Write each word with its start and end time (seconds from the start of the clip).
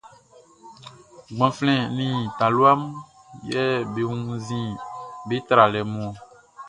Gbanflɛn 1.35 1.81
nin 1.97 2.17
talua 2.37 2.71
mun 2.81 2.95
yɛ 3.51 3.63
be 3.93 4.01
wunnzin 4.09 4.69
be 5.27 5.35
tralɛ 5.47 5.81
mun 5.91 6.05
ɔn. 6.09 6.15